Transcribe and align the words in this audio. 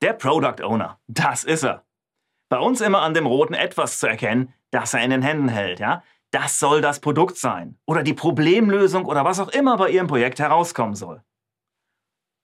Der 0.00 0.12
Product 0.12 0.62
Owner, 0.62 1.00
das 1.08 1.44
ist 1.44 1.64
er. 1.64 1.84
Bei 2.48 2.58
uns 2.58 2.80
immer 2.80 3.02
an 3.02 3.14
dem 3.14 3.26
roten 3.26 3.54
Etwas 3.54 3.98
zu 3.98 4.06
erkennen, 4.06 4.54
das 4.70 4.94
er 4.94 5.02
in 5.02 5.10
den 5.10 5.22
Händen 5.22 5.48
hält, 5.48 5.80
ja? 5.80 6.02
Das 6.30 6.58
soll 6.58 6.82
das 6.82 7.00
Produkt 7.00 7.38
sein 7.38 7.78
oder 7.86 8.02
die 8.02 8.14
Problemlösung 8.14 9.06
oder 9.06 9.24
was 9.24 9.40
auch 9.40 9.48
immer 9.48 9.76
bei 9.78 9.90
Ihrem 9.90 10.08
Projekt 10.08 10.38
herauskommen 10.38 10.94
soll. 10.94 11.24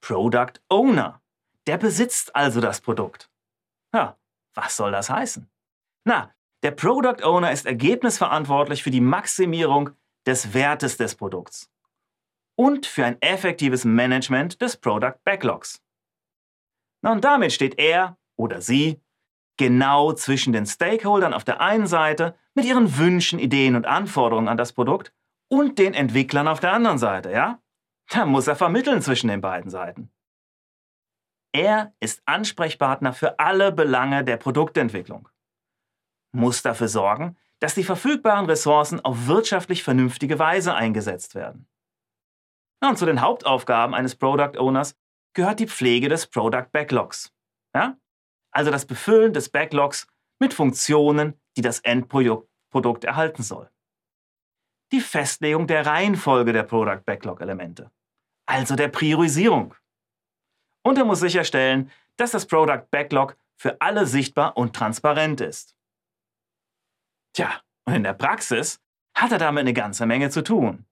Product 0.01 0.55
Owner, 0.69 1.21
der 1.67 1.77
besitzt 1.77 2.35
also 2.35 2.61
das 2.61 2.81
Produkt. 2.81 3.31
Ja, 3.95 4.19
was 4.55 4.77
soll 4.77 4.91
das 4.91 5.11
heißen? 5.11 5.51
Na, 6.05 6.35
der 6.63 6.71
Product 6.71 7.23
Owner 7.23 7.53
ist 7.53 7.67
ergebnisverantwortlich 7.67 8.83
für 8.83 8.91
die 8.91 9.03
Maximierung 9.03 9.91
des 10.27 10.55
Wertes 10.55 10.97
des 10.97 11.15
Produkts 11.15 11.71
und 12.57 12.87
für 12.87 13.05
ein 13.05 13.21
effektives 13.21 13.85
Management 13.85 14.63
des 14.63 14.79
Product 14.79 15.17
Backlogs. 15.25 15.84
Und 17.05 17.25
damit 17.25 17.53
steht 17.53 17.79
er 17.79 18.17
oder 18.37 18.61
sie 18.61 19.01
genau 19.57 20.13
zwischen 20.13 20.53
den 20.53 20.67
Stakeholdern 20.67 21.35
auf 21.35 21.45
der 21.45 21.61
einen 21.61 21.87
Seite 21.87 22.35
mit 22.55 22.65
ihren 22.65 22.97
Wünschen, 22.99 23.39
Ideen 23.39 23.77
und 23.77 23.87
Anforderungen 23.87 24.49
an 24.49 24.57
das 24.57 24.73
Produkt 24.73 25.13
und 25.49 25.79
den 25.79 25.95
Entwicklern 25.95 26.49
auf 26.49 26.61
der 26.61 26.73
anderen 26.73 26.99
Seite, 26.99 27.31
ja? 27.31 27.61
Da 28.11 28.27
muss 28.27 28.47
er 28.47 28.57
vermitteln 28.57 29.01
zwischen 29.03 29.29
den 29.29 29.41
beiden 29.41 29.71
Seiten. 29.71 30.11
Er 31.53 31.95
ist 32.01 32.23
Ansprechpartner 32.27 33.13
für 33.13 33.39
alle 33.39 33.71
Belange 33.71 34.25
der 34.25 34.37
Produktentwicklung, 34.37 35.29
muss 36.33 36.63
dafür 36.63 36.89
sorgen, 36.89 37.37
dass 37.61 37.75
die 37.75 37.85
verfügbaren 37.85 38.47
Ressourcen 38.47 39.01
auf 39.05 39.27
wirtschaftlich 39.27 39.83
vernünftige 39.83 40.39
Weise 40.39 40.75
eingesetzt 40.75 41.35
werden. 41.35 41.69
Und 42.83 42.99
zu 42.99 43.07
den 43.07 43.21
Hauptaufgaben 43.21 43.95
eines 43.95 44.17
Product 44.17 44.59
Owners 44.59 44.97
gehört 45.35 45.61
die 45.61 45.69
Pflege 45.69 46.09
des 46.09 46.27
Product 46.27 46.67
Backlogs. 46.73 47.33
Ja? 47.75 47.99
Also 48.53 48.71
das 48.71 48.87
Befüllen 48.87 49.33
des 49.33 49.49
Backlogs 49.49 50.07
mit 50.41 50.55
Funktionen, 50.55 51.41
die 51.57 51.63
das 51.63 51.81
Endprodukt 51.81 53.05
erhalten 53.05 53.43
soll. 53.43 53.71
Die 54.93 55.01
Festlegung 55.01 55.67
der 55.67 55.87
Reihenfolge 55.87 56.53
der 56.53 56.63
Product 56.63 57.03
Backlog 57.05 57.41
Elemente, 57.41 57.91
also 58.47 58.77
der 58.77 58.89
Priorisierung. 58.89 59.75
Und 60.83 60.99
er 60.99 61.05
muss 61.05 61.21
sicherstellen, 61.21 61.91
dass 62.17 62.31
das 62.31 62.47
Product 62.47 62.87
Backlog 62.91 63.37
für 63.57 63.81
alle 63.81 64.07
sichtbar 64.07 64.57
und 64.57 64.75
transparent 64.75 65.41
ist. 65.41 65.77
Tja, 67.33 67.61
und 67.87 67.95
in 67.95 68.05
der 68.05 68.13
Praxis 68.13 68.81
hat 69.17 69.33
er 69.33 69.39
damit 69.39 69.63
eine 69.63 69.73
ganze 69.73 70.07
Menge 70.07 70.31
zu 70.31 70.43
tun. 70.43 70.87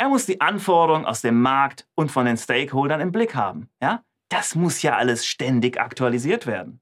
Er 0.00 0.08
muss 0.08 0.24
die 0.24 0.40
Anforderungen 0.40 1.04
aus 1.04 1.20
dem 1.20 1.42
Markt 1.42 1.86
und 1.94 2.10
von 2.10 2.24
den 2.24 2.38
Stakeholdern 2.38 3.02
im 3.02 3.12
Blick 3.12 3.34
haben. 3.34 3.68
Ja? 3.82 4.02
Das 4.30 4.54
muss 4.54 4.80
ja 4.80 4.96
alles 4.96 5.26
ständig 5.26 5.78
aktualisiert 5.78 6.46
werden. 6.46 6.80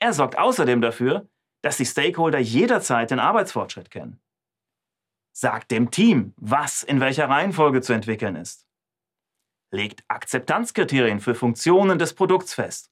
Er 0.00 0.12
sorgt 0.12 0.36
außerdem 0.36 0.80
dafür, 0.80 1.28
dass 1.62 1.76
die 1.76 1.86
Stakeholder 1.86 2.40
jederzeit 2.40 3.12
den 3.12 3.20
Arbeitsfortschritt 3.20 3.92
kennen. 3.92 4.20
Sagt 5.32 5.70
dem 5.70 5.92
Team, 5.92 6.34
was 6.36 6.82
in 6.82 6.98
welcher 6.98 7.28
Reihenfolge 7.28 7.80
zu 7.80 7.92
entwickeln 7.92 8.34
ist. 8.34 8.66
Legt 9.70 10.02
Akzeptanzkriterien 10.08 11.20
für 11.20 11.36
Funktionen 11.36 12.00
des 12.00 12.14
Produkts 12.14 12.54
fest 12.54 12.90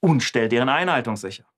und 0.00 0.22
stellt 0.22 0.52
deren 0.52 0.68
Einhaltung 0.68 1.16
sicher. 1.16 1.50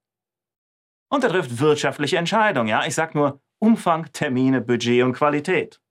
Und 1.11 1.22
er 1.22 1.28
trifft 1.28 1.61
wirtschaftliche 1.61 2.16
Entscheidungen, 2.16 2.68
ja, 2.68 2.86
ich 2.86 2.94
sag 2.94 3.14
nur 3.14 3.42
Umfang, 3.58 4.11
Termine, 4.12 4.62
Budget 4.62 5.05
und 5.05 5.12
Qualität 5.12 5.83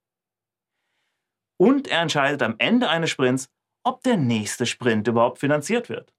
und 1.60 1.88
er 1.88 2.00
entscheidet 2.00 2.42
am 2.42 2.54
Ende 2.56 2.88
eines 2.88 3.10
Sprints, 3.10 3.50
ob 3.84 4.02
der 4.02 4.16
nächste 4.16 4.64
Sprint 4.64 5.06
überhaupt 5.06 5.38
finanziert 5.38 5.90
wird. 5.90 6.14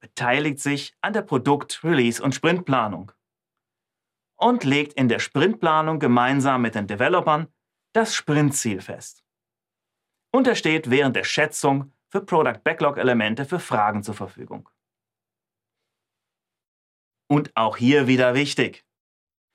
Beteiligt 0.00 0.60
sich 0.60 0.96
an 1.02 1.12
der 1.12 1.20
Produkt-, 1.20 1.84
Release- 1.84 2.22
und 2.22 2.34
Sprintplanung 2.34 3.12
und 4.38 4.64
legt 4.64 4.94
in 4.94 5.10
der 5.10 5.18
Sprintplanung 5.18 5.98
gemeinsam 5.98 6.62
mit 6.62 6.74
den 6.74 6.86
Developern 6.86 7.52
das 7.94 8.14
Sprintziel 8.14 8.80
fest. 8.80 9.22
Und 10.34 10.46
er 10.46 10.56
steht 10.56 10.88
während 10.88 11.14
der 11.14 11.24
Schätzung 11.24 11.92
für 12.10 12.24
Product 12.24 12.64
Backlog 12.64 12.96
Elemente 12.96 13.44
für 13.44 13.60
Fragen 13.60 14.02
zur 14.02 14.14
Verfügung. 14.14 14.70
Und 17.28 17.54
auch 17.54 17.76
hier 17.76 18.06
wieder 18.06 18.34
wichtig. 18.34 18.86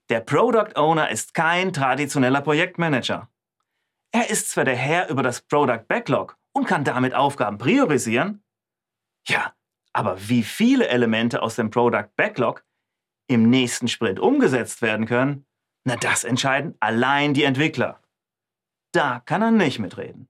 Der 0.10 0.22
Product 0.22 0.76
Owner 0.76 1.10
ist 1.10 1.34
kein 1.34 1.74
traditioneller 1.74 2.42
Projektmanager. 2.42 3.32
Er 4.12 4.30
ist 4.30 4.50
zwar 4.50 4.66
der 4.66 4.76
Herr 4.76 5.10
über 5.10 5.24
das 5.24 5.42
Product 5.42 5.86
Backlog 5.88 6.38
und 6.54 6.66
kann 6.66 6.84
damit 6.84 7.14
Aufgaben 7.14 7.58
priorisieren, 7.58 8.44
ja, 9.28 9.54
aber 9.94 10.30
wie 10.30 10.44
viele 10.44 10.88
Elemente 10.88 11.42
aus 11.42 11.56
dem 11.56 11.70
Product 11.70 12.10
Backlog 12.16 12.64
im 13.30 13.50
nächsten 13.50 13.88
Sprint 13.88 14.20
umgesetzt 14.20 14.82
werden 14.82 15.06
können, 15.06 15.46
na 15.86 15.96
das 15.96 16.24
entscheiden 16.24 16.76
allein 16.80 17.34
die 17.34 17.44
Entwickler. 17.44 18.02
Da 18.94 19.22
kann 19.26 19.42
er 19.42 19.52
nicht 19.52 19.80
mitreden. 19.80 20.30